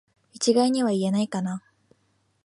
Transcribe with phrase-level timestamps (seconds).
[0.33, 1.61] 一概には言えないかな